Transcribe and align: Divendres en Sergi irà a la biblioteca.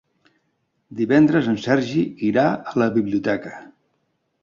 Divendres 1.01 1.51
en 1.53 1.61
Sergi 1.67 2.03
irà 2.33 2.49
a 2.73 2.77
la 2.85 2.91
biblioteca. 2.99 3.57